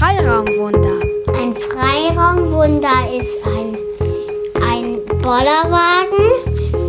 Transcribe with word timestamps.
Freiraumwunder. 0.00 0.98
Ein 1.38 1.54
Freiraumwunder 1.54 2.88
ist 3.18 3.36
ein, 3.44 3.76
ein 4.66 4.96
Bollerwagen, 5.20 6.24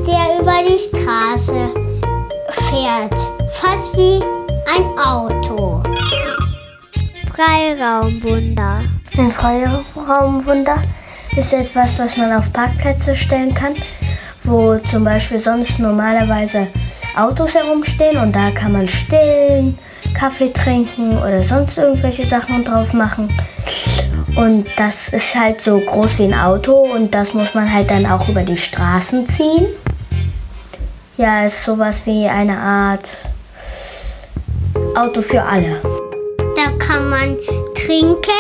der 0.08 0.40
über 0.40 0.60
die 0.66 0.80
Straße 0.80 1.74
fährt. 2.70 3.20
Fast 3.52 3.98
wie 3.98 4.24
ein 4.74 4.98
Auto. 4.98 5.84
Freiraumwunder. 7.36 8.86
Ein 9.18 9.30
Freiraumwunder 9.30 10.82
ist 11.36 11.52
etwas, 11.52 12.00
was 12.00 12.16
man 12.16 12.32
auf 12.32 12.54
Parkplätze 12.54 13.14
stellen 13.14 13.54
kann, 13.54 13.76
wo 14.46 14.78
zum 14.90 15.04
Beispiel 15.04 15.40
sonst 15.40 15.80
normalerweise 15.80 16.66
Autos 17.18 17.56
herumstehen 17.56 18.16
und 18.22 18.34
da 18.34 18.52
kann 18.52 18.72
man 18.72 18.88
stillen, 18.88 19.78
Kaffee 20.14 20.52
trinken 20.52 21.18
oder 21.18 21.44
sonst 21.44 21.78
irgendwelche 21.78 22.26
Sachen 22.26 22.64
drauf 22.64 22.94
machen. 22.94 23.30
Und 24.36 24.66
das 24.78 25.10
ist 25.10 25.36
halt 25.36 25.62
so 25.62 25.80
groß 25.80 26.20
wie 26.20 26.24
ein 26.24 26.34
Auto 26.34 26.74
und 26.74 27.14
das 27.14 27.34
muss 27.34 27.54
man 27.54 27.72
halt 27.72 27.92
dann 27.92 28.06
auch 28.06 28.28
über 28.30 28.44
die 28.44 28.58
Straßen 28.58 29.28
ziehen. 29.28 29.68
Ja, 31.18 31.46
ist 31.46 31.64
sowas 31.64 32.06
wie 32.06 32.28
eine 32.28 32.58
Art 32.58 33.10
Auto 34.96 35.22
für 35.22 35.44
alle. 35.44 35.82
Da 36.56 36.72
kann 36.80 37.10
man 37.10 37.38
trinken, 37.76 38.32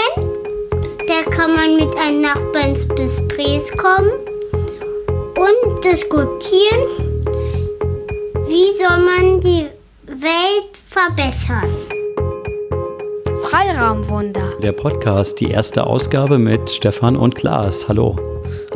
da 1.07 1.29
kann 1.29 1.53
man 1.53 1.75
mit 1.75 1.95
einem 1.97 2.21
Nachbarn 2.21 2.75
ins 2.75 2.87
Gespräch 2.87 3.71
kommen 3.77 4.11
und 5.35 5.83
diskutieren, 5.83 6.87
wie 8.47 8.67
soll 8.77 8.97
man 8.97 9.41
die 9.41 9.67
Welt 10.07 10.70
verbessern. 10.91 11.69
Freiraumwunder. 13.45 14.57
Der 14.61 14.73
Podcast, 14.73 15.39
die 15.39 15.49
erste 15.49 15.87
Ausgabe 15.87 16.37
mit 16.37 16.69
Stefan 16.69 17.15
und 17.15 17.35
Klaas. 17.35 17.87
Hallo. 17.87 18.19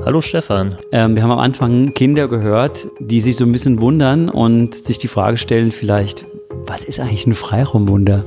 Hallo 0.05 0.21
Stefan. 0.21 0.77
Ähm, 0.93 1.17
wir 1.17 1.23
haben 1.23 1.31
am 1.31 1.39
Anfang 1.39 1.93
Kinder 1.93 2.29
gehört, 2.29 2.87
die 2.99 3.19
sich 3.19 3.35
so 3.35 3.43
ein 3.43 3.51
bisschen 3.51 3.81
wundern 3.81 4.29
und 4.29 4.75
sich 4.75 4.97
die 4.97 5.09
Frage 5.09 5.35
stellen, 5.35 5.73
vielleicht, 5.73 6.23
was 6.65 6.85
ist 6.85 7.01
eigentlich 7.01 7.27
ein 7.27 7.35
Freiraumwunder? 7.35 8.23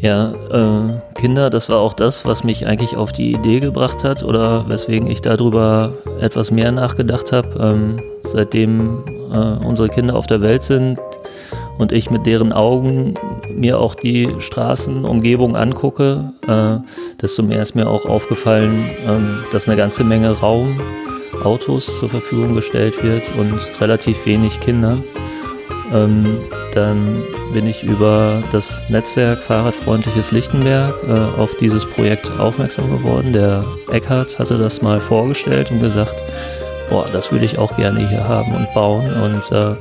Ja, 0.00 0.34
äh, 0.50 1.00
Kinder, 1.14 1.48
das 1.48 1.70
war 1.70 1.78
auch 1.78 1.94
das, 1.94 2.26
was 2.26 2.44
mich 2.44 2.66
eigentlich 2.66 2.94
auf 2.94 3.12
die 3.12 3.32
Idee 3.32 3.60
gebracht 3.60 4.04
hat 4.04 4.22
oder 4.22 4.68
weswegen 4.68 5.10
ich 5.10 5.22
darüber 5.22 5.94
etwas 6.20 6.50
mehr 6.50 6.72
nachgedacht 6.72 7.32
habe. 7.32 7.48
Ähm, 7.58 8.02
seitdem 8.22 9.02
äh, 9.32 9.64
unsere 9.64 9.88
Kinder 9.88 10.14
auf 10.14 10.26
der 10.26 10.42
Welt 10.42 10.62
sind 10.62 10.98
und 11.78 11.92
ich 11.92 12.10
mit 12.10 12.26
deren 12.26 12.52
Augen 12.52 13.14
mir 13.50 13.78
auch 13.78 13.94
die 13.94 14.28
Straßenumgebung 14.38 15.56
angucke, 15.56 16.32
äh, 16.46 16.76
desto 17.20 17.42
mehr 17.42 17.62
ist 17.62 17.74
mir 17.74 17.88
auch 17.88 18.06
aufgefallen, 18.06 18.90
ähm, 19.06 19.42
dass 19.50 19.68
eine 19.68 19.76
ganze 19.76 20.04
Menge 20.04 20.30
Raum 20.30 20.80
Autos 21.42 21.98
zur 21.98 22.08
Verfügung 22.08 22.54
gestellt 22.54 23.02
wird 23.02 23.34
und 23.36 23.80
relativ 23.80 24.24
wenig 24.24 24.60
Kinder. 24.60 25.02
Ähm, 25.92 26.38
dann 26.72 27.22
bin 27.52 27.66
ich 27.66 27.84
über 27.84 28.42
das 28.50 28.82
Netzwerk 28.88 29.42
Fahrradfreundliches 29.42 30.32
Lichtenberg 30.32 30.94
äh, 31.06 31.40
auf 31.40 31.54
dieses 31.56 31.86
Projekt 31.86 32.30
aufmerksam 32.38 32.90
geworden. 32.90 33.32
Der 33.32 33.64
Eckhard 33.90 34.38
hatte 34.38 34.58
das 34.58 34.82
mal 34.82 34.98
vorgestellt 34.98 35.70
und 35.70 35.80
gesagt, 35.80 36.22
boah, 36.88 37.04
das 37.06 37.30
würde 37.30 37.44
ich 37.44 37.58
auch 37.58 37.76
gerne 37.76 38.08
hier 38.08 38.26
haben 38.26 38.54
und 38.54 38.72
bauen. 38.72 39.12
Und 39.12 39.52
äh, 39.52 39.76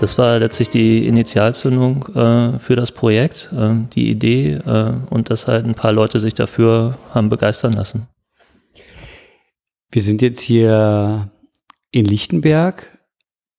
das 0.00 0.16
war 0.16 0.38
letztlich 0.38 0.70
die 0.70 1.06
Initialzündung 1.06 2.06
äh, 2.14 2.58
für 2.58 2.74
das 2.74 2.90
Projekt, 2.90 3.50
äh, 3.52 3.74
die 3.94 4.10
Idee 4.10 4.54
äh, 4.54 4.94
und 5.10 5.28
dass 5.28 5.46
halt 5.46 5.66
ein 5.66 5.74
paar 5.74 5.92
Leute 5.92 6.20
sich 6.20 6.32
dafür 6.32 6.96
haben 7.12 7.28
begeistern 7.28 7.74
lassen. 7.74 8.08
Wir 9.92 10.00
sind 10.00 10.22
jetzt 10.22 10.40
hier 10.40 11.30
in 11.90 12.06
Lichtenberg. 12.06 12.98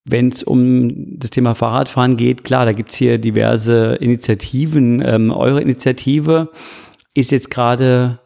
Wenn 0.04 0.30
es 0.30 0.42
um 0.42 1.20
das 1.20 1.30
Thema 1.30 1.54
Fahrradfahren 1.54 2.18
geht, 2.18 2.44
klar, 2.44 2.66
da 2.66 2.74
gibt 2.74 2.90
es 2.90 2.96
hier 2.96 3.20
diverse 3.20 3.94
Initiativen. 3.98 5.00
Ähm, 5.06 5.32
eure 5.32 5.62
Initiative 5.62 6.50
ist 7.14 7.30
jetzt 7.30 7.52
gerade 7.52 8.20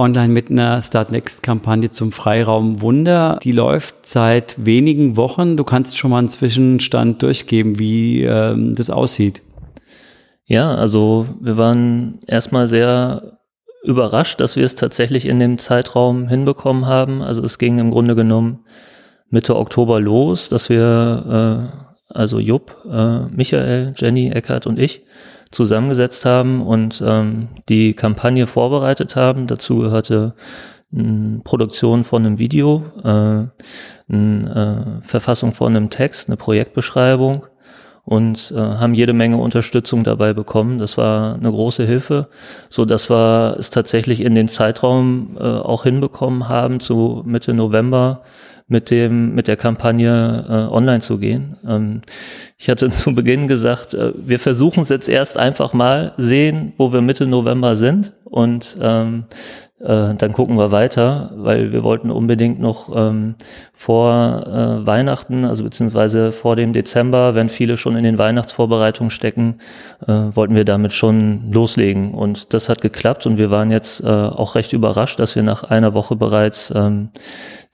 online 0.00 0.32
mit 0.32 0.50
einer 0.50 0.80
Start 0.80 1.12
Next 1.12 1.42
Kampagne 1.42 1.90
zum 1.90 2.10
Freiraum 2.10 2.80
Wunder. 2.80 3.38
Die 3.42 3.52
läuft 3.52 4.06
seit 4.06 4.56
wenigen 4.64 5.16
Wochen. 5.16 5.56
Du 5.56 5.64
kannst 5.64 5.98
schon 5.98 6.10
mal 6.10 6.18
einen 6.18 6.28
Zwischenstand 6.28 7.22
durchgeben, 7.22 7.78
wie 7.78 8.22
ähm, 8.22 8.74
das 8.74 8.88
aussieht. 8.88 9.42
Ja, 10.46 10.74
also 10.74 11.26
wir 11.40 11.58
waren 11.58 12.18
erstmal 12.26 12.66
sehr 12.66 13.38
überrascht, 13.84 14.40
dass 14.40 14.56
wir 14.56 14.64
es 14.64 14.74
tatsächlich 14.74 15.26
in 15.26 15.38
dem 15.38 15.58
Zeitraum 15.58 16.28
hinbekommen 16.28 16.86
haben. 16.86 17.22
Also 17.22 17.42
es 17.44 17.58
ging 17.58 17.78
im 17.78 17.90
Grunde 17.90 18.14
genommen 18.14 18.64
Mitte 19.28 19.54
Oktober 19.54 20.00
los, 20.00 20.48
dass 20.48 20.70
wir, 20.70 21.70
äh, 21.70 21.89
also 22.10 22.38
Jupp, 22.38 22.76
äh, 22.90 23.20
Michael, 23.34 23.94
Jenny, 23.96 24.30
Eckert 24.30 24.66
und 24.66 24.78
ich, 24.78 25.02
zusammengesetzt 25.50 26.24
haben 26.24 26.62
und 26.62 27.02
ähm, 27.04 27.48
die 27.68 27.94
Kampagne 27.94 28.46
vorbereitet 28.46 29.16
haben. 29.16 29.46
Dazu 29.46 29.78
gehörte 29.78 30.34
eine 30.92 31.40
Produktion 31.44 32.04
von 32.04 32.26
einem 32.26 32.38
Video, 32.38 32.84
äh, 33.02 34.12
eine 34.12 35.00
äh, 35.02 35.06
Verfassung 35.06 35.52
von 35.52 35.74
einem 35.74 35.90
Text, 35.90 36.28
eine 36.28 36.36
Projektbeschreibung 36.36 37.46
und 38.04 38.52
äh, 38.56 38.58
haben 38.58 38.94
jede 38.94 39.12
Menge 39.12 39.36
Unterstützung 39.36 40.02
dabei 40.02 40.32
bekommen. 40.32 40.78
Das 40.78 40.98
war 40.98 41.34
eine 41.34 41.50
große 41.50 41.84
Hilfe, 41.84 42.28
so 42.68 42.84
dass 42.84 43.10
wir 43.10 43.56
es 43.58 43.70
tatsächlich 43.70 44.22
in 44.22 44.34
den 44.34 44.48
Zeitraum 44.48 45.36
äh, 45.38 45.42
auch 45.42 45.84
hinbekommen 45.84 46.48
haben, 46.48 46.80
zu 46.80 47.22
Mitte 47.24 47.54
November 47.54 48.22
mit 48.70 48.90
dem 48.90 49.34
mit 49.34 49.48
der 49.48 49.56
Kampagne 49.56 50.46
äh, 50.48 50.72
online 50.72 51.00
zu 51.00 51.18
gehen. 51.18 51.56
Ähm, 51.66 52.00
ich 52.56 52.70
hatte 52.70 52.88
zu 52.90 53.14
Beginn 53.14 53.48
gesagt, 53.48 53.94
äh, 53.94 54.12
wir 54.16 54.38
versuchen 54.38 54.80
es 54.80 54.88
jetzt 54.88 55.08
erst 55.08 55.36
einfach 55.36 55.74
mal 55.74 56.14
sehen, 56.16 56.72
wo 56.78 56.92
wir 56.92 57.00
Mitte 57.02 57.26
November 57.26 57.76
sind 57.76 58.12
und 58.24 58.78
ähm, 58.80 59.24
äh, 59.80 60.14
dann 60.14 60.32
gucken 60.32 60.56
wir 60.56 60.72
weiter, 60.72 61.32
weil 61.34 61.72
wir 61.72 61.82
wollten 61.82 62.10
unbedingt 62.10 62.60
noch 62.60 62.94
ähm, 62.94 63.34
vor 63.72 64.44
äh, 64.46 64.86
Weihnachten, 64.86 65.46
also 65.46 65.64
beziehungsweise 65.64 66.32
vor 66.32 66.54
dem 66.54 66.74
Dezember, 66.74 67.34
wenn 67.34 67.48
viele 67.48 67.76
schon 67.76 67.96
in 67.96 68.04
den 68.04 68.18
Weihnachtsvorbereitungen 68.18 69.10
stecken, 69.10 69.56
äh, 70.06 70.12
wollten 70.12 70.54
wir 70.54 70.66
damit 70.66 70.92
schon 70.92 71.50
loslegen. 71.50 72.12
Und 72.12 72.52
das 72.52 72.68
hat 72.68 72.82
geklappt 72.82 73.24
und 73.26 73.38
wir 73.38 73.50
waren 73.50 73.70
jetzt 73.70 74.02
äh, 74.02 74.06
auch 74.06 74.54
recht 74.54 74.74
überrascht, 74.74 75.18
dass 75.18 75.34
wir 75.34 75.42
nach 75.42 75.64
einer 75.64 75.94
Woche 75.94 76.14
bereits 76.14 76.70
ähm, 76.76 77.08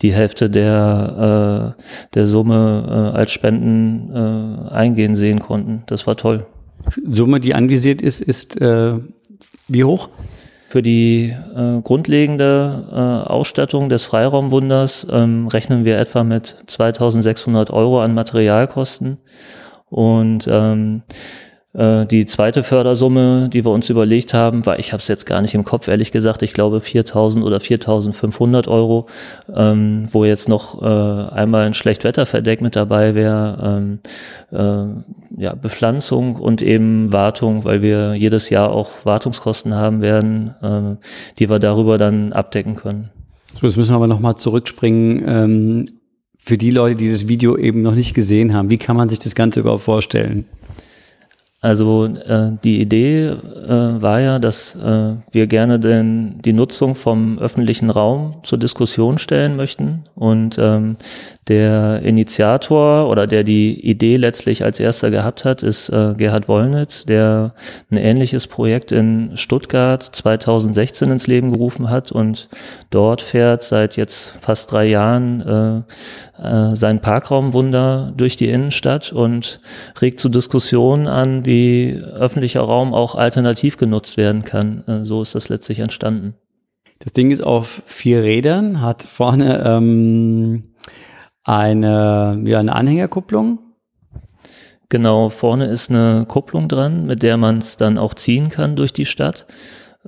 die 0.01 0.15
Hälfte 0.15 0.49
der, 0.49 1.75
äh, 1.77 1.83
der 2.15 2.27
Summe 2.29 3.13
äh, 3.15 3.17
als 3.17 3.33
Spenden 3.33 4.69
äh, 4.71 4.75
eingehen 4.75 5.17
sehen 5.17 5.41
konnten. 5.41 5.83
Das 5.87 6.07
war 6.07 6.17
toll. 6.17 6.47
Summe, 7.11 7.41
die 7.41 7.55
anvisiert 7.55 8.01
ist, 8.01 8.21
ist 8.21 8.61
äh, 8.61 8.95
wie 9.67 9.83
hoch? 9.83 10.09
Für 10.77 10.83
die 10.83 11.35
äh, 11.57 11.81
grundlegende 11.81 12.85
äh, 12.93 13.31
Ausstattung 13.31 13.89
des 13.89 14.05
Freiraumwunders 14.05 15.07
ähm, 15.11 15.49
rechnen 15.49 15.87
wir 15.87 15.99
etwa 15.99 16.23
mit 16.23 16.55
2600 16.67 17.71
Euro 17.71 18.03
an 18.03 18.13
Materialkosten. 18.13 19.17
Und 19.89 20.47
ähm, 20.51 21.01
äh, 21.09 21.15
die 21.79 22.25
zweite 22.25 22.63
Fördersumme, 22.63 23.51
die 23.53 23.65
wir 23.65 23.71
uns 23.71 23.91
überlegt 23.91 24.33
haben, 24.33 24.65
war, 24.65 24.79
ich 24.79 24.93
habe 24.93 25.03
es 25.03 25.09
jetzt 25.09 25.27
gar 25.27 25.43
nicht 25.43 25.55
im 25.55 25.65
Kopf, 25.65 25.89
ehrlich 25.89 26.11
gesagt, 26.11 26.43
ich 26.43 26.55
glaube 26.55 26.79
4.000 26.79 27.43
oder 27.43 27.59
4.500 27.59 28.67
Euro, 28.69 29.07
ähm, 29.55 30.07
wo 30.11 30.25
jetzt 30.25 30.49
noch 30.49 30.81
äh, 30.81 30.87
einmal 30.87 31.67
ein 31.67 31.75
Schlechtwetterverdeck 31.75 32.63
mit 32.63 32.77
dabei 32.77 33.15
wäre, 33.15 33.81
ähm, 33.83 33.99
äh, 34.53 35.43
ja, 35.43 35.55
Bepflanzung 35.55 36.37
und 36.37 36.63
eben 36.63 37.13
Wartung, 37.13 37.65
weil 37.65 37.83
wir 37.83 38.15
jedes 38.15 38.49
Jahr 38.49 38.71
auch 38.71 39.05
Wartungskosten 39.05 39.75
haben 39.75 40.01
werden, 40.01 40.55
äh, 40.63 41.05
die 41.39 41.51
wir 41.51 41.59
darüber 41.59 41.99
dann 41.99 42.33
abdecken 42.33 42.77
können. 42.77 43.11
So, 43.61 43.67
jetzt 43.67 43.77
müssen 43.77 43.93
wir 43.93 43.97
aber 43.97 44.07
nochmal 44.07 44.37
zurückspringen. 44.37 45.25
Ähm, 45.27 45.89
für 46.39 46.57
die 46.57 46.71
Leute, 46.71 46.97
die 46.97 47.05
dieses 47.05 47.29
Video 47.29 47.57
eben 47.57 47.83
noch 47.83 47.95
nicht 47.95 48.15
gesehen 48.15 48.55
haben, 48.55 48.71
wie 48.71 48.79
kann 48.79 48.97
man 48.97 49.09
sich 49.09 49.19
das 49.19 49.35
Ganze 49.35 49.61
überhaupt 49.61 49.83
vorstellen? 49.83 50.47
Also 51.67 52.05
äh, 52.05 52.53
die 52.63 52.81
Idee 52.81 53.25
äh, 53.25 53.37
war 53.69 54.21
ja, 54.21 54.39
dass 54.39 54.77
äh, 54.77 55.15
wir 55.33 55.49
gerne 55.49 55.81
den, 55.81 56.41
die 56.45 56.53
Nutzung 56.53 56.95
vom 56.95 57.41
öffentlichen 57.41 57.91
Raum 57.91 58.37
zur 58.45 58.59
Diskussion 58.59 59.19
stellen 59.19 59.57
möchten. 59.57 60.05
Und 60.15 60.59
ähm, 60.61 60.97
Der 61.49 62.03
Initiator 62.03 63.09
oder 63.09 63.29
der 63.29 63.45
die 63.45 63.89
Idee 63.89 64.17
letztlich 64.17 64.65
als 64.65 64.81
erster 64.81 65.13
gehabt 65.13 65.45
hat, 65.45 65.63
ist 65.63 65.89
äh, 65.91 66.15
Gerhard 66.17 66.49
Wollnitz, 66.49 67.05
der 67.07 67.55
ein 67.89 67.99
ähnliches 67.99 68.49
Projekt 68.49 68.91
in 68.91 69.37
Stuttgart 69.37 70.03
2016 70.03 71.09
ins 71.09 71.29
Leben 71.29 71.53
gerufen 71.53 71.89
hat 71.89 72.11
und 72.11 72.49
dort 72.91 73.23
fährt 73.23 73.63
seit 73.63 73.97
jetzt 73.97 74.37
fast 74.41 74.73
drei 74.73 74.87
Jahren 74.87 75.85
äh, 76.41 76.43
äh, 76.43 76.75
sein 76.75 77.01
Parkraumwunder 77.01 78.13
durch 78.17 78.35
die 78.35 78.49
Innenstadt 78.49 79.13
und 79.13 79.61
regt 80.03 80.19
zu 80.19 80.29
Diskussionen 80.29 81.07
an, 81.07 81.47
wie 81.47 81.56
öffentlicher 82.03 82.61
Raum 82.61 82.95
auch 82.95 83.15
alternativ 83.15 83.77
genutzt 83.77 84.17
werden 84.17 84.43
kann. 84.43 84.85
Äh, 84.87 85.05
so 85.05 85.23
ist 85.23 85.35
das 85.35 85.49
letztlich 85.49 85.79
entstanden. 85.81 86.35
Das 86.99 87.13
Ding 87.13 87.31
ist 87.31 87.43
auf 87.43 87.83
vier 87.87 88.23
Rädern, 88.23 88.81
hat 88.81 89.03
vorne 89.03 89.63
ähm, 89.65 90.75
eine, 91.45 92.43
ja, 92.45 92.59
eine 92.59 92.75
Anhängerkupplung. 92.75 93.61
Genau, 94.89 95.29
vorne 95.31 95.67
ist 95.67 95.91
eine 95.91 96.25
Kupplung 96.27 96.69
dran, 96.69 97.07
mit 97.07 97.23
der 97.23 97.37
man 97.37 97.59
es 97.59 97.77
dann 97.77 97.99
auch 97.99 98.15
ziehen 98.15 98.49
kann 98.49 98.77
durch 98.77 98.93
die 98.93 99.05
Stadt. 99.05 99.47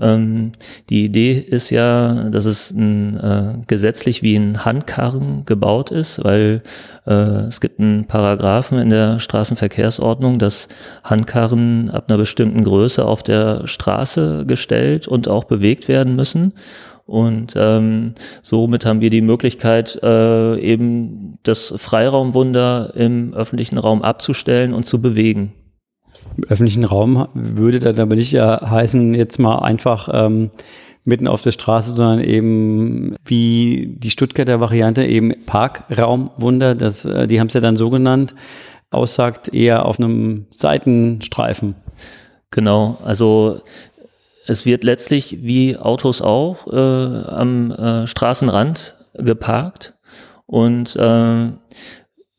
Ähm, 0.00 0.52
die 0.90 1.04
Idee 1.04 1.32
ist 1.32 1.70
ja, 1.70 2.28
dass 2.30 2.44
es 2.44 2.70
ein, 2.70 3.16
äh, 3.16 3.54
gesetzlich 3.66 4.22
wie 4.22 4.36
ein 4.36 4.64
Handkarren 4.64 5.44
gebaut 5.44 5.90
ist, 5.90 6.22
weil 6.24 6.62
äh, 7.06 7.46
es 7.46 7.60
gibt 7.60 7.80
einen 7.80 8.06
Paragraphen 8.06 8.78
in 8.78 8.90
der 8.90 9.18
Straßenverkehrsordnung, 9.18 10.38
dass 10.38 10.68
Handkarren 11.04 11.90
ab 11.90 12.04
einer 12.08 12.18
bestimmten 12.18 12.64
Größe 12.64 13.04
auf 13.04 13.22
der 13.22 13.66
Straße 13.66 14.44
gestellt 14.46 15.08
und 15.08 15.28
auch 15.28 15.44
bewegt 15.44 15.88
werden 15.88 16.16
müssen. 16.16 16.52
Und 17.06 17.54
ähm, 17.56 18.14
somit 18.42 18.84
haben 18.84 19.00
wir 19.00 19.08
die 19.08 19.22
Möglichkeit, 19.22 19.98
äh, 20.02 20.58
eben 20.60 21.38
das 21.42 21.72
Freiraumwunder 21.74 22.92
im 22.94 23.32
öffentlichen 23.32 23.78
Raum 23.78 24.02
abzustellen 24.02 24.74
und 24.74 24.84
zu 24.84 25.00
bewegen. 25.00 25.54
Im 26.36 26.44
öffentlichen 26.44 26.84
Raum 26.84 27.28
würde 27.34 27.78
dann 27.78 27.98
aber 27.98 28.16
nicht 28.16 28.32
ja 28.32 28.70
heißen, 28.70 29.14
jetzt 29.14 29.38
mal 29.38 29.58
einfach 29.58 30.08
ähm, 30.12 30.50
mitten 31.04 31.26
auf 31.26 31.42
der 31.42 31.52
Straße, 31.52 31.90
sondern 31.94 32.20
eben 32.20 33.16
wie 33.24 33.96
die 33.98 34.10
Stuttgarter 34.10 34.60
Variante 34.60 35.04
eben 35.04 35.34
Parkraumwunder, 35.46 36.74
das, 36.74 37.04
äh, 37.04 37.26
die 37.26 37.40
haben 37.40 37.48
es 37.48 37.54
ja 37.54 37.60
dann 37.60 37.76
so 37.76 37.90
genannt, 37.90 38.34
aussagt, 38.90 39.52
eher 39.52 39.86
auf 39.86 39.98
einem 39.98 40.46
Seitenstreifen. 40.50 41.74
Genau, 42.50 42.98
also 43.04 43.60
es 44.46 44.64
wird 44.64 44.84
letztlich 44.84 45.38
wie 45.42 45.76
Autos 45.76 46.22
auch 46.22 46.66
äh, 46.68 46.76
am 46.76 47.70
äh, 47.70 48.06
Straßenrand 48.06 48.96
geparkt 49.14 49.94
und 50.46 50.96
äh, 50.96 51.48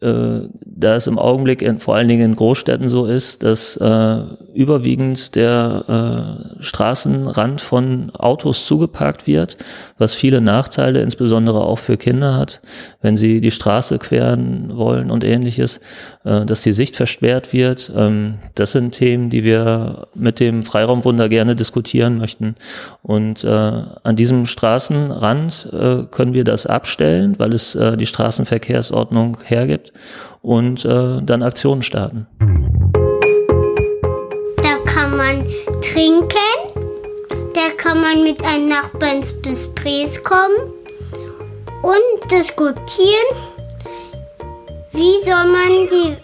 äh, 0.01 0.48
da 0.63 0.96
es 0.96 1.07
im 1.07 1.19
Augenblick 1.19 1.62
in, 1.62 1.80
vor 1.80 1.96
allen 1.96 2.07
Dingen 2.07 2.24
in 2.24 2.36
Großstädten 2.36 2.88
so 2.88 3.06
ist, 3.06 3.44
dass 3.44 3.75
äh, 3.78 4.18
überwiegend 4.54 5.36
der 5.36 6.48
äh, 6.57 6.63
Straßenrand 6.63 7.60
von 7.60 8.10
Autos 8.12 8.66
zugeparkt 8.66 9.28
wird, 9.28 9.57
was 9.98 10.13
viele 10.13 10.40
Nachteile, 10.40 11.01
insbesondere 11.01 11.62
auch 11.62 11.80
für 11.80 11.98
Kinder 11.98 12.36
hat, 12.36 12.62
wenn 13.01 13.18
sie 13.18 13.42
die 13.42 13.51
Straße 13.51 14.00
queren 14.00 14.78
wollen 14.78 15.12
und 15.12 15.25
ähnliches, 15.25 15.81
äh, 16.24 16.45
dass 16.45 16.62
die 16.62 16.72
Sicht 16.72 16.95
versperrt 16.95 17.52
wird. 17.52 17.92
Ähm, 17.94 18.36
das 18.56 18.72
sind 18.72 18.92
Themen, 18.92 19.30
die 19.30 19.44
wir 19.44 20.07
mit 20.16 20.40
dem 20.40 20.63
Freiraumwunder 20.63 21.28
gerne 21.28 21.57
diskutieren 21.57 22.18
möchten. 22.18 22.56
Und 23.02 23.44
äh, 23.44 23.50
an 23.50 24.16
diesem 24.16 24.45
Straßenrand 24.45 25.69
äh, 25.74 26.04
können 26.10 26.34
wir 26.34 26.45
das 26.45 26.66
abstellen, 26.66 27.38
weil 27.38 27.54
es 27.54 27.75
äh, 27.75 27.98
die 27.98 28.06
Straßenverkehrsordnung 28.06 29.40
hergibt 29.44 29.89
und 30.42 30.86
äh, 30.86 31.22
dann 31.22 31.44
Aktionen 31.44 31.82
starten. 31.84 32.28
Da 34.58 34.76
kann 34.86 35.18
man 35.18 35.46
trinken, 35.82 36.30
da 37.54 37.70
kann 37.78 38.02
man 38.02 38.24
mit 38.24 38.44
einem 38.44 38.70
Nachbarn 38.70 39.18
ins 39.18 39.42
Gespräch 39.42 40.24
kommen 40.24 40.74
und 41.82 42.32
diskutieren, 42.32 43.36
wie 44.92 45.24
soll 45.24 45.46
man 45.46 45.88
die 45.88 46.18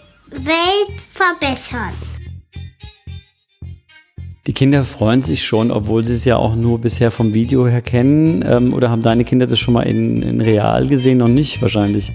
Welt 0.44 1.00
verbessern. 1.10 1.92
Die 4.46 4.52
Kinder 4.52 4.84
freuen 4.84 5.22
sich 5.22 5.44
schon, 5.44 5.72
obwohl 5.72 6.04
sie 6.04 6.12
es 6.12 6.24
ja 6.24 6.36
auch 6.36 6.54
nur 6.54 6.80
bisher 6.80 7.10
vom 7.10 7.34
Video 7.34 7.66
her 7.66 7.82
kennen. 7.82 8.44
Ähm, 8.46 8.74
oder 8.74 8.90
haben 8.90 9.02
deine 9.02 9.24
Kinder 9.24 9.48
das 9.48 9.58
schon 9.58 9.74
mal 9.74 9.82
in, 9.82 10.22
in 10.22 10.40
real 10.40 10.86
gesehen? 10.86 11.18
Noch 11.18 11.28
nicht 11.28 11.60
wahrscheinlich. 11.62 12.12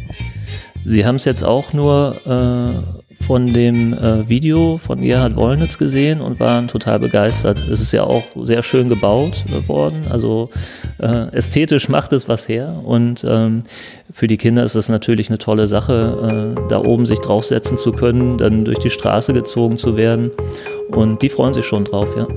Sie 0.85 1.05
haben 1.05 1.15
es 1.15 1.25
jetzt 1.25 1.43
auch 1.43 1.73
nur 1.73 2.15
äh, 2.25 3.23
von 3.23 3.53
dem 3.53 3.93
äh, 3.93 4.27
Video 4.27 4.77
von 4.77 5.01
Gerhard 5.01 5.35
Wollnitz 5.35 5.77
gesehen 5.77 6.21
und 6.21 6.39
waren 6.39 6.67
total 6.67 6.99
begeistert. 6.99 7.63
Es 7.69 7.81
ist 7.81 7.91
ja 7.91 8.03
auch 8.03 8.23
sehr 8.41 8.63
schön 8.63 8.87
gebaut 8.87 9.45
äh, 9.47 9.67
worden, 9.67 10.07
also 10.09 10.49
äh, 10.99 11.27
ästhetisch 11.35 11.87
macht 11.87 12.13
es 12.13 12.27
was 12.27 12.49
her 12.49 12.81
und 12.83 13.23
ähm, 13.27 13.63
für 14.11 14.27
die 14.27 14.37
Kinder 14.37 14.63
ist 14.63 14.75
es 14.75 14.89
natürlich 14.89 15.29
eine 15.29 15.37
tolle 15.37 15.67
Sache, 15.67 16.55
äh, 16.57 16.67
da 16.69 16.83
oben 16.83 17.05
sich 17.05 17.19
draufsetzen 17.19 17.77
zu 17.77 17.91
können, 17.91 18.37
dann 18.37 18.65
durch 18.65 18.79
die 18.79 18.89
Straße 18.89 19.33
gezogen 19.33 19.77
zu 19.77 19.97
werden 19.97 20.31
und 20.89 21.21
die 21.21 21.29
freuen 21.29 21.53
sich 21.53 21.65
schon 21.65 21.85
drauf, 21.85 22.15
ja. 22.17 22.27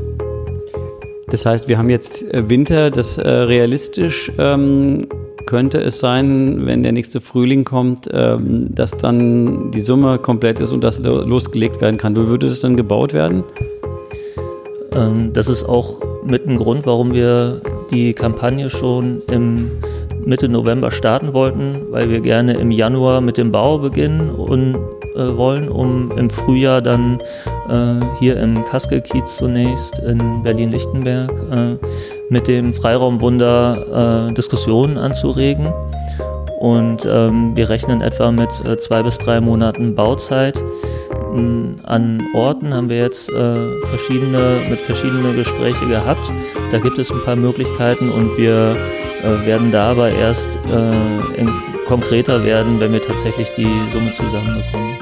Das 1.28 1.46
heißt, 1.46 1.68
wir 1.68 1.78
haben 1.78 1.88
jetzt 1.88 2.22
äh, 2.32 2.48
Winter, 2.48 2.90
das 2.90 3.18
realistisch 3.18 4.30
ähm, 4.38 5.08
könnte 5.46 5.78
es 5.78 5.98
sein, 5.98 6.66
wenn 6.66 6.82
der 6.82 6.92
nächste 6.92 7.20
Frühling 7.20 7.64
kommt, 7.64 8.08
ähm, 8.12 8.68
dass 8.74 8.96
dann 8.96 9.70
die 9.70 9.80
Summe 9.80 10.18
komplett 10.18 10.60
ist 10.60 10.72
und 10.72 10.82
das 10.82 10.98
losgelegt 10.98 11.80
werden 11.80 11.96
kann. 11.96 12.16
Wie 12.16 12.26
würde 12.26 12.46
es 12.46 12.60
dann 12.60 12.76
gebaut 12.76 13.12
werden? 13.12 13.44
Ähm, 14.92 15.32
das 15.32 15.48
ist 15.48 15.64
auch 15.64 16.00
mit 16.24 16.46
ein 16.46 16.56
Grund, 16.56 16.86
warum 16.86 17.12
wir 17.12 17.60
die 17.90 18.14
Kampagne 18.14 18.70
schon 18.70 19.22
im 19.30 19.70
Mitte 20.24 20.48
November 20.48 20.90
starten 20.90 21.34
wollten, 21.34 21.76
weil 21.90 22.08
wir 22.08 22.20
gerne 22.20 22.54
im 22.54 22.70
Januar 22.70 23.20
mit 23.20 23.36
dem 23.36 23.52
Bau 23.52 23.78
beginnen 23.78 24.30
und 24.30 24.76
äh, 25.16 25.36
wollen, 25.36 25.68
um 25.68 26.10
im 26.16 26.30
Frühjahr 26.30 26.80
dann 26.80 27.20
äh, 27.68 28.04
hier 28.18 28.36
im 28.38 28.64
Kaskelkiez 28.64 29.36
zunächst 29.36 29.98
in 29.98 30.42
Berlin-Lichtenberg 30.42 31.30
äh, 31.50 31.76
mit 32.28 32.48
dem 32.48 32.72
Freiraumwunder 32.72 34.28
äh, 34.30 34.34
Diskussionen 34.34 34.98
anzuregen. 34.98 35.72
Und 36.58 37.06
ähm, 37.06 37.54
wir 37.54 37.68
rechnen 37.68 38.00
etwa 38.00 38.32
mit 38.32 38.64
äh, 38.64 38.78
zwei 38.78 39.02
bis 39.02 39.18
drei 39.18 39.40
Monaten 39.40 39.94
Bauzeit. 39.94 40.62
An 41.82 42.22
Orten 42.32 42.72
haben 42.72 42.88
wir 42.88 42.98
jetzt 42.98 43.28
äh, 43.28 43.80
verschiedene, 43.88 44.62
mit 44.70 44.80
verschiedenen 44.80 45.34
Gespräche 45.34 45.84
gehabt. 45.86 46.30
Da 46.70 46.78
gibt 46.78 46.98
es 46.98 47.10
ein 47.10 47.20
paar 47.22 47.34
Möglichkeiten 47.34 48.08
und 48.08 48.36
wir 48.36 48.76
äh, 49.22 49.44
werden 49.44 49.72
da 49.72 49.90
aber 49.90 50.10
erst 50.10 50.56
äh, 50.56 51.36
in, 51.36 51.50
konkreter 51.86 52.44
werden, 52.44 52.78
wenn 52.80 52.92
wir 52.92 53.02
tatsächlich 53.02 53.50
die 53.50 53.88
Summe 53.88 54.12
zusammenbekommen. 54.12 54.96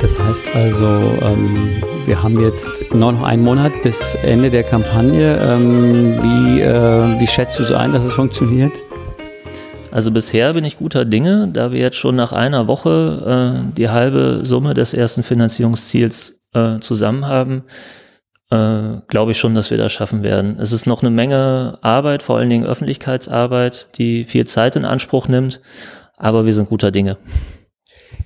Das 0.00 0.18
heißt 0.18 0.54
also, 0.54 0.86
ähm, 0.86 1.82
wir 2.06 2.22
haben 2.22 2.40
jetzt 2.40 2.84
nur 2.92 3.12
noch 3.12 3.22
einen 3.22 3.42
Monat 3.42 3.72
bis 3.82 4.14
Ende 4.14 4.48
der 4.48 4.62
Kampagne. 4.62 5.36
Ähm, 5.38 6.22
wie, 6.22 6.60
äh, 6.60 7.20
wie 7.20 7.26
schätzt 7.26 7.58
du 7.58 7.64
so 7.64 7.74
ein, 7.74 7.90
dass 7.90 8.04
es 8.04 8.14
funktioniert? 8.14 8.80
Also 9.90 10.12
bisher 10.12 10.52
bin 10.52 10.64
ich 10.64 10.78
guter 10.78 11.04
Dinge, 11.04 11.48
da 11.52 11.72
wir 11.72 11.80
jetzt 11.80 11.96
schon 11.96 12.14
nach 12.14 12.32
einer 12.32 12.68
Woche 12.68 13.64
äh, 13.66 13.72
die 13.76 13.88
halbe 13.88 14.40
Summe 14.44 14.74
des 14.74 14.94
ersten 14.94 15.22
Finanzierungsziels 15.24 16.38
äh, 16.54 16.78
zusammen 16.78 17.26
haben, 17.26 17.64
äh, 18.50 19.00
glaube 19.08 19.32
ich 19.32 19.38
schon, 19.38 19.54
dass 19.54 19.70
wir 19.70 19.78
das 19.78 19.92
schaffen 19.92 20.22
werden. 20.22 20.58
Es 20.60 20.72
ist 20.72 20.86
noch 20.86 21.02
eine 21.02 21.10
Menge 21.10 21.78
Arbeit, 21.82 22.22
vor 22.22 22.36
allen 22.36 22.50
Dingen 22.50 22.66
Öffentlichkeitsarbeit, 22.66 23.88
die 23.98 24.22
viel 24.24 24.46
Zeit 24.46 24.76
in 24.76 24.84
Anspruch 24.84 25.26
nimmt, 25.26 25.60
aber 26.16 26.46
wir 26.46 26.54
sind 26.54 26.68
guter 26.68 26.92
Dinge. 26.92 27.16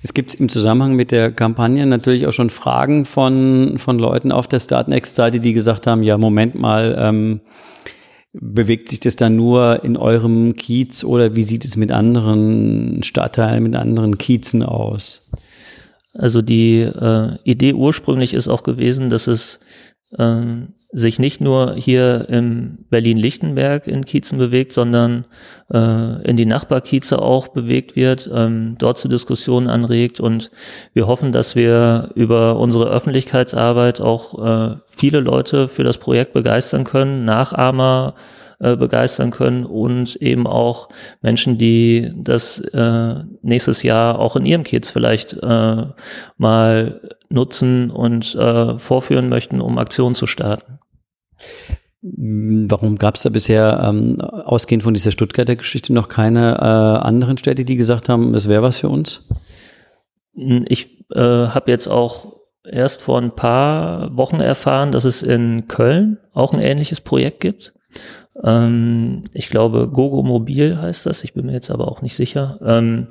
Es 0.03 0.13
gibt 0.13 0.33
im 0.35 0.49
Zusammenhang 0.49 0.95
mit 0.95 1.11
der 1.11 1.31
Kampagne 1.31 1.85
natürlich 1.85 2.27
auch 2.27 2.33
schon 2.33 2.49
Fragen 2.49 3.05
von, 3.05 3.77
von 3.77 3.99
Leuten 3.99 4.31
auf 4.31 4.47
der 4.47 4.59
Startnext-Seite, 4.59 5.39
die 5.39 5.53
gesagt 5.53 5.87
haben, 5.87 6.03
ja, 6.03 6.17
Moment 6.17 6.55
mal, 6.55 6.95
ähm, 6.97 7.41
bewegt 8.33 8.89
sich 8.89 8.99
das 8.99 9.15
dann 9.15 9.35
nur 9.35 9.83
in 9.83 9.97
eurem 9.97 10.55
Kiez 10.55 11.03
oder 11.03 11.35
wie 11.35 11.43
sieht 11.43 11.65
es 11.65 11.75
mit 11.75 11.91
anderen 11.91 13.03
Stadtteilen, 13.03 13.63
mit 13.63 13.75
anderen 13.75 14.17
Kiezen 14.17 14.63
aus? 14.63 15.31
Also 16.13 16.41
die 16.41 16.79
äh, 16.79 17.37
Idee 17.43 17.73
ursprünglich 17.73 18.33
ist 18.33 18.47
auch 18.47 18.63
gewesen, 18.63 19.09
dass 19.09 19.27
es 19.27 19.59
ähm, 20.17 20.73
sich 20.93 21.19
nicht 21.19 21.39
nur 21.39 21.75
hier 21.75 22.27
in 22.29 22.85
Berlin-Lichtenberg 22.89 23.87
in 23.87 24.03
Kiezen 24.03 24.37
bewegt, 24.37 24.73
sondern 24.73 25.25
äh, 25.73 26.21
in 26.27 26.35
die 26.35 26.45
Nachbarkieze 26.45 27.21
auch 27.21 27.47
bewegt 27.47 27.95
wird, 27.95 28.29
ähm, 28.33 28.75
dort 28.77 28.97
zu 28.97 29.07
Diskussionen 29.07 29.69
anregt. 29.69 30.19
Und 30.19 30.51
wir 30.93 31.07
hoffen, 31.07 31.31
dass 31.31 31.55
wir 31.55 32.09
über 32.15 32.57
unsere 32.57 32.89
Öffentlichkeitsarbeit 32.89 34.01
auch 34.01 34.45
äh, 34.45 34.75
viele 34.87 35.21
Leute 35.21 35.69
für 35.69 35.83
das 35.83 35.97
Projekt 35.97 36.33
begeistern 36.33 36.83
können, 36.83 37.23
Nachahmer 37.23 38.15
äh, 38.61 38.75
begeistern 38.75 39.31
können 39.31 39.65
und 39.65 40.15
eben 40.17 40.45
auch 40.45 40.89
Menschen, 41.21 41.57
die 41.57 42.11
das 42.15 42.59
äh, 42.59 43.15
nächstes 43.41 43.83
Jahr 43.83 44.19
auch 44.19 44.35
in 44.35 44.45
ihrem 44.45 44.63
Kiez 44.63 44.91
vielleicht 44.91 45.33
äh, 45.33 45.85
mal 46.37 47.01
nutzen 47.29 47.89
und 47.89 48.35
äh, 48.35 48.77
vorführen 48.77 49.29
möchten, 49.29 49.61
um 49.61 49.77
Aktionen 49.77 50.15
zu 50.15 50.27
starten. 50.27 50.79
Warum 52.03 52.97
gab 52.97 53.15
es 53.15 53.23
da 53.23 53.29
bisher, 53.29 53.81
ähm, 53.83 54.19
ausgehend 54.21 54.83
von 54.83 54.93
dieser 54.93 55.11
Stuttgarter 55.11 55.55
Geschichte, 55.55 55.93
noch 55.93 56.07
keine 56.07 56.55
äh, 56.55 57.05
anderen 57.05 57.37
Städte, 57.37 57.65
die 57.65 57.75
gesagt 57.75 58.09
haben, 58.09 58.33
es 58.33 58.47
wäre 58.47 58.63
was 58.63 58.79
für 58.79 58.89
uns? 58.89 59.29
Ich 60.33 61.05
äh, 61.13 61.19
habe 61.19 61.71
jetzt 61.71 61.87
auch 61.87 62.41
erst 62.63 63.01
vor 63.01 63.19
ein 63.19 63.35
paar 63.35 64.15
Wochen 64.15 64.39
erfahren, 64.39 64.91
dass 64.91 65.05
es 65.05 65.23
in 65.23 65.67
Köln 65.67 66.17
auch 66.33 66.53
ein 66.53 66.59
ähnliches 66.59 67.01
Projekt 67.01 67.39
gibt. 67.39 67.73
Ähm, 68.43 69.23
ich 69.33 69.49
glaube, 69.49 69.87
Gogo 69.89 70.23
Mobil 70.23 70.79
heißt 70.79 71.05
das, 71.05 71.23
ich 71.23 71.33
bin 71.33 71.45
mir 71.45 71.53
jetzt 71.53 71.71
aber 71.71 71.87
auch 71.87 72.01
nicht 72.01 72.15
sicher. 72.15 72.57
Ähm, 72.63 73.07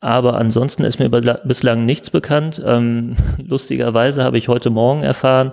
aber 0.00 0.38
ansonsten 0.38 0.84
ist 0.84 0.98
mir 0.98 1.10
bislang 1.10 1.84
nichts 1.84 2.10
bekannt. 2.10 2.62
Ähm, 2.64 3.16
lustigerweise 3.38 4.24
habe 4.24 4.38
ich 4.38 4.48
heute 4.48 4.70
Morgen 4.70 5.02
erfahren, 5.02 5.52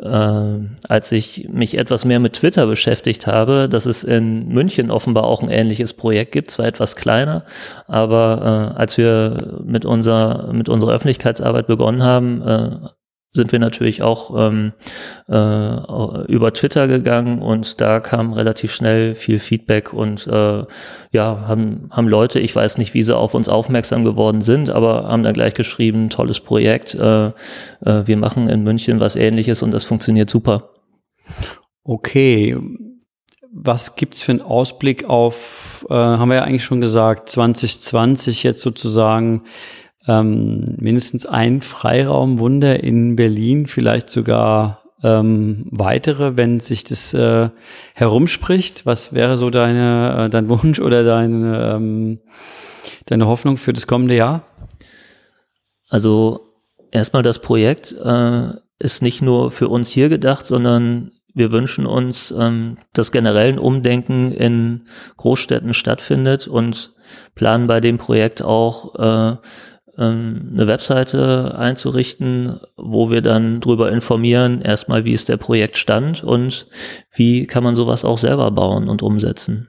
äh, 0.00 0.58
als 0.88 1.12
ich 1.12 1.48
mich 1.50 1.76
etwas 1.76 2.04
mehr 2.04 2.18
mit 2.18 2.34
Twitter 2.34 2.66
beschäftigt 2.66 3.26
habe, 3.26 3.68
dass 3.68 3.86
es 3.86 4.02
in 4.02 4.48
München 4.48 4.90
offenbar 4.90 5.24
auch 5.24 5.42
ein 5.42 5.50
ähnliches 5.50 5.92
Projekt 5.94 6.32
gibt, 6.32 6.50
zwar 6.50 6.66
etwas 6.66 6.96
kleiner, 6.96 7.44
aber 7.86 8.72
äh, 8.74 8.78
als 8.78 8.98
wir 8.98 9.60
mit 9.64 9.84
unserer 9.84 10.52
mit 10.52 10.68
unserer 10.68 10.92
Öffentlichkeitsarbeit 10.92 11.66
begonnen 11.66 12.02
haben, 12.02 12.42
äh, 12.42 12.70
sind 13.34 13.50
wir 13.50 13.58
natürlich 13.58 14.02
auch 14.02 14.48
ähm, 14.48 14.72
äh, 15.28 16.32
über 16.32 16.52
Twitter 16.54 16.86
gegangen 16.86 17.42
und 17.42 17.80
da 17.80 17.98
kam 17.98 18.32
relativ 18.32 18.72
schnell 18.72 19.16
viel 19.16 19.40
Feedback 19.40 19.92
und 19.92 20.26
äh, 20.28 20.64
ja, 21.10 21.44
haben, 21.46 21.88
haben 21.90 22.08
Leute, 22.08 22.38
ich 22.38 22.54
weiß 22.54 22.78
nicht, 22.78 22.94
wie 22.94 23.02
sie 23.02 23.16
auf 23.16 23.34
uns 23.34 23.48
aufmerksam 23.48 24.04
geworden 24.04 24.40
sind, 24.40 24.70
aber 24.70 25.08
haben 25.08 25.24
dann 25.24 25.34
gleich 25.34 25.54
geschrieben, 25.54 26.10
tolles 26.10 26.40
Projekt, 26.40 26.94
äh, 26.94 27.26
äh, 27.26 27.32
wir 28.06 28.16
machen 28.16 28.48
in 28.48 28.62
München 28.62 29.00
was 29.00 29.16
ähnliches 29.16 29.64
und 29.64 29.72
das 29.72 29.84
funktioniert 29.84 30.30
super. 30.30 30.70
Okay. 31.82 32.56
Was 33.56 33.94
gibt's 33.94 34.22
für 34.22 34.32
einen 34.32 34.42
Ausblick 34.42 35.04
auf, 35.04 35.86
äh, 35.88 35.94
haben 35.94 36.28
wir 36.28 36.36
ja 36.36 36.42
eigentlich 36.42 36.64
schon 36.64 36.80
gesagt, 36.80 37.28
2020 37.28 38.42
jetzt 38.42 38.60
sozusagen 38.60 39.42
ähm, 40.06 40.64
mindestens 40.78 41.26
ein 41.26 41.60
Freiraumwunder 41.60 42.82
in 42.82 43.16
Berlin, 43.16 43.66
vielleicht 43.66 44.10
sogar 44.10 44.82
ähm, 45.02 45.66
weitere, 45.70 46.36
wenn 46.36 46.60
sich 46.60 46.84
das 46.84 47.14
äh, 47.14 47.50
herumspricht. 47.94 48.86
Was 48.86 49.12
wäre 49.12 49.36
so 49.36 49.50
deine, 49.50 50.24
äh, 50.24 50.30
dein 50.30 50.48
Wunsch 50.50 50.80
oder 50.80 51.04
deine, 51.04 51.74
ähm, 51.74 52.20
deine 53.06 53.26
Hoffnung 53.26 53.56
für 53.56 53.72
das 53.72 53.86
kommende 53.86 54.16
Jahr? 54.16 54.44
Also 55.88 56.40
erstmal 56.90 57.22
das 57.22 57.38
Projekt 57.38 57.92
äh, 57.92 58.48
ist 58.78 59.02
nicht 59.02 59.22
nur 59.22 59.50
für 59.50 59.68
uns 59.68 59.90
hier 59.90 60.08
gedacht, 60.08 60.44
sondern 60.44 61.12
wir 61.34 61.52
wünschen 61.52 61.84
uns, 61.84 62.32
ähm, 62.36 62.78
dass 62.92 63.12
generell 63.12 63.52
ein 63.52 63.58
Umdenken 63.58 64.32
in 64.32 64.86
Großstädten 65.16 65.74
stattfindet 65.74 66.46
und 66.46 66.94
planen 67.34 67.66
bei 67.66 67.80
dem 67.80 67.98
Projekt 67.98 68.40
auch 68.42 68.94
äh, 68.94 69.36
ähm, 69.98 70.50
eine 70.52 70.66
Webseite 70.66 71.56
einzurichten, 71.58 72.60
wo 72.76 73.10
wir 73.10 73.22
dann 73.22 73.60
drüber 73.60 73.90
informieren, 73.92 74.62
erstmal 74.62 75.04
wie 75.04 75.12
ist 75.12 75.28
der 75.28 75.36
Projektstand 75.36 76.22
und 76.22 76.66
wie 77.14 77.46
kann 77.46 77.64
man 77.64 77.74
sowas 77.74 78.04
auch 78.04 78.18
selber 78.18 78.50
bauen 78.50 78.88
und 78.88 79.02
umsetzen. 79.02 79.68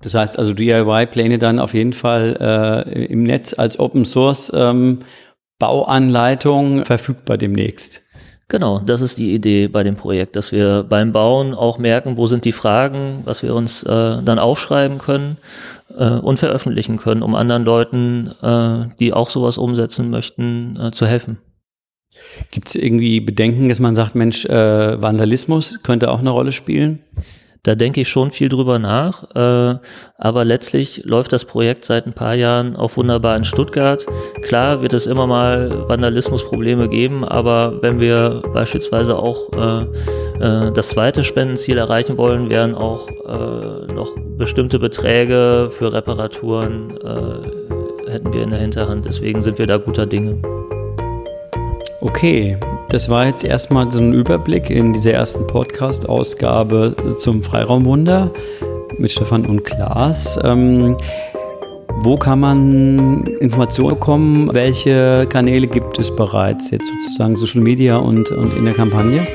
Das 0.00 0.14
heißt 0.14 0.38
also 0.38 0.54
DIY-Pläne 0.54 1.38
dann 1.38 1.58
auf 1.58 1.74
jeden 1.74 1.92
Fall 1.92 2.36
äh, 2.40 3.06
im 3.06 3.24
Netz 3.24 3.54
als 3.58 3.78
Open 3.80 4.04
Source 4.04 4.52
ähm, 4.54 5.00
Bauanleitung 5.58 6.84
verfügbar 6.84 7.36
demnächst. 7.36 8.02
Genau, 8.50 8.78
das 8.78 9.02
ist 9.02 9.18
die 9.18 9.34
Idee 9.34 9.68
bei 9.68 9.84
dem 9.84 9.94
Projekt, 9.94 10.34
dass 10.34 10.52
wir 10.52 10.82
beim 10.88 11.12
Bauen 11.12 11.52
auch 11.54 11.76
merken, 11.76 12.16
wo 12.16 12.26
sind 12.26 12.46
die 12.46 12.52
Fragen, 12.52 13.20
was 13.26 13.42
wir 13.42 13.54
uns 13.54 13.82
äh, 13.82 14.22
dann 14.22 14.38
aufschreiben 14.38 14.96
können 14.96 15.36
äh, 15.94 16.12
und 16.12 16.38
veröffentlichen 16.38 16.96
können, 16.96 17.22
um 17.22 17.34
anderen 17.34 17.64
Leuten, 17.66 18.30
äh, 18.42 18.86
die 18.98 19.12
auch 19.12 19.28
sowas 19.28 19.58
umsetzen 19.58 20.08
möchten, 20.08 20.80
äh, 20.80 20.90
zu 20.92 21.06
helfen. 21.06 21.36
Gibt 22.50 22.68
es 22.68 22.74
irgendwie 22.74 23.20
Bedenken, 23.20 23.68
dass 23.68 23.80
man 23.80 23.94
sagt, 23.94 24.14
Mensch, 24.14 24.46
äh, 24.46 25.02
Vandalismus 25.02 25.82
könnte 25.82 26.10
auch 26.10 26.20
eine 26.20 26.30
Rolle 26.30 26.52
spielen? 26.52 27.00
Da 27.62 27.74
denke 27.74 28.00
ich 28.00 28.08
schon 28.08 28.30
viel 28.30 28.48
drüber 28.48 28.78
nach. 28.78 29.24
Äh, 29.34 29.78
aber 30.16 30.44
letztlich 30.44 31.04
läuft 31.04 31.32
das 31.32 31.44
Projekt 31.44 31.84
seit 31.84 32.06
ein 32.06 32.12
paar 32.12 32.34
Jahren 32.34 32.76
auch 32.76 32.96
wunderbar 32.96 33.36
in 33.36 33.44
Stuttgart. 33.44 34.06
Klar 34.42 34.82
wird 34.82 34.94
es 34.94 35.06
immer 35.06 35.26
mal 35.26 35.88
Vandalismusprobleme 35.88 36.88
geben, 36.88 37.24
aber 37.24 37.82
wenn 37.82 38.00
wir 38.00 38.42
beispielsweise 38.54 39.16
auch 39.16 39.52
äh, 39.52 39.82
äh, 40.40 40.72
das 40.72 40.90
zweite 40.90 41.24
Spendenziel 41.24 41.78
erreichen 41.78 42.16
wollen, 42.16 42.48
wären 42.48 42.74
auch 42.74 43.08
noch 43.92 44.10
bestimmte 44.38 44.78
Beträge 44.78 45.68
für 45.70 45.92
Reparaturen 45.92 46.96
hätten 48.08 48.32
wir 48.32 48.42
in 48.42 48.50
der 48.50 48.58
Hinterhand. 48.58 49.04
Deswegen 49.04 49.42
sind 49.42 49.58
wir 49.58 49.66
da 49.66 49.76
guter 49.76 50.06
Dinge. 50.06 50.40
Okay, 52.00 52.56
das 52.88 53.08
war 53.08 53.26
jetzt 53.26 53.44
erstmal 53.44 53.90
so 53.90 54.00
ein 54.00 54.12
Überblick 54.12 54.70
in 54.70 54.92
dieser 54.92 55.12
ersten 55.12 55.46
Podcast-Ausgabe 55.46 56.96
zum 57.18 57.42
Freiraumwunder 57.42 58.30
mit 58.96 59.12
Stefan 59.12 59.44
und 59.44 59.64
Klaas. 59.64 60.38
Ähm, 60.42 60.96
wo 62.00 62.16
kann 62.16 62.40
man 62.40 63.26
Informationen 63.40 63.90
bekommen? 63.90 64.54
Welche 64.54 65.26
Kanäle 65.28 65.66
gibt 65.66 65.98
es 65.98 66.14
bereits 66.14 66.70
jetzt 66.70 66.86
sozusagen 66.86 67.36
Social 67.36 67.60
Media 67.60 67.96
und, 67.96 68.30
und 68.30 68.54
in 68.54 68.64
der 68.64 68.74
Kampagne? 68.74 69.26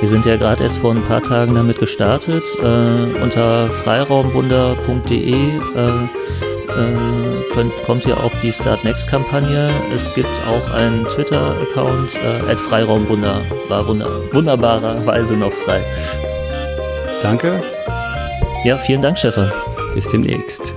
Wir 0.00 0.08
sind 0.08 0.26
ja 0.26 0.36
gerade 0.36 0.62
erst 0.62 0.78
vor 0.78 0.92
ein 0.92 1.02
paar 1.02 1.22
Tagen 1.22 1.54
damit 1.54 1.78
gestartet. 1.78 2.44
Äh, 2.62 3.22
unter 3.22 3.68
freiraumwunder.de 3.68 5.32
äh, 5.32 6.47
äh, 6.78 7.52
könnt, 7.52 7.74
kommt 7.82 8.06
ihr 8.06 8.18
auf 8.18 8.36
die 8.38 8.52
Start 8.52 8.84
Next 8.84 9.08
Kampagne. 9.08 9.70
Es 9.92 10.12
gibt 10.14 10.40
auch 10.46 10.68
einen 10.70 11.06
Twitter-Account, 11.08 12.16
äh, 12.16 12.56
Freiraumwunder, 12.56 13.42
war 13.68 13.86
wunder, 13.86 14.22
wunderbarerweise 14.32 15.36
noch 15.36 15.52
frei. 15.52 15.84
Danke. 17.20 17.62
Ja, 18.64 18.78
vielen 18.78 19.02
Dank, 19.02 19.18
Stefan. 19.18 19.52
Bis 19.94 20.08
demnächst. 20.08 20.74